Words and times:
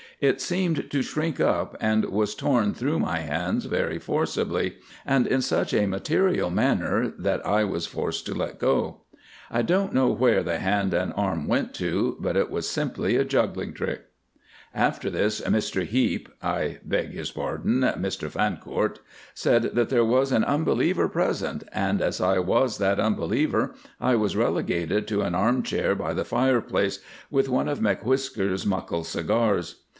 It 0.19 0.39
seemed 0.39 0.89
to 0.91 1.01
shrink 1.01 1.39
up, 1.39 1.75
and 1.79 2.05
was 2.05 2.35
torn 2.35 2.73
through 2.75 2.99
my 2.99 3.19
hands 3.19 3.65
very 3.65 3.97
forcibly, 3.97 4.75
and 5.05 5.25
in 5.27 5.41
such 5.41 5.73
a 5.73 5.87
material 5.87 6.49
manner 6.51 7.11
that 7.19 7.43
I 7.45 7.63
was 7.63 7.87
forced 7.87 8.27
to 8.27 8.35
let 8.35 8.59
go. 8.59 9.01
I 9.49 9.63
don't 9.63 9.93
know 9.93 10.09
where 10.11 10.41
the 10.43 10.59
hand 10.59 10.93
and 10.93 11.11
arm 11.15 11.47
went 11.47 11.73
to, 11.75 12.17
but 12.19 12.35
it 12.37 12.51
was 12.51 12.69
simply 12.69 13.15
a 13.15 13.25
juggling 13.25 13.73
trick. 13.73 14.05
After 14.75 15.09
this 15.09 15.41
"Mr 15.41 15.83
Heep" 15.85 16.29
(I 16.41 16.79
beg 16.83 17.11
his 17.11 17.31
pardon, 17.31 17.81
Mr 17.81 18.29
Fancourt) 18.29 18.99
said 19.33 19.73
that 19.75 19.89
there 19.89 20.05
was 20.05 20.31
an 20.31 20.43
unbeliever 20.43 21.07
present, 21.09 21.63
and 21.71 21.99
as 21.99 22.21
I 22.21 22.37
was 22.37 22.77
that 22.77 22.99
unbeliever 22.99 23.73
I 23.99 24.15
was 24.15 24.35
relegated 24.37 25.07
to 25.07 25.21
an 25.23 25.33
armchair 25.33 25.95
by 25.95 26.13
the 26.13 26.25
fireplace 26.25 26.99
with 27.31 27.49
one 27.49 27.67
of 27.67 27.81
M'Whisker's 27.81 28.65
muckle 28.67 29.03
cigars. 29.03 29.81